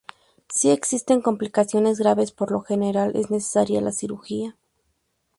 [0.49, 4.57] Si existen complicaciones graves por lo general es necesaria la cirugía.